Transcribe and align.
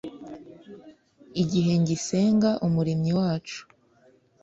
igihe 1.41 1.71
ngisenga 1.81 2.49
umuremyi 2.65 3.11
wacu 3.19 3.59